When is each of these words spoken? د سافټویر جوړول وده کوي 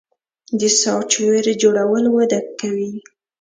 د 0.59 0.61
سافټویر 0.81 1.45
جوړول 1.61 2.05
وده 2.15 2.39
کوي 2.59 2.91